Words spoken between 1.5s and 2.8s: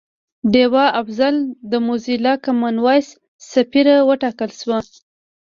د موزیلا کامن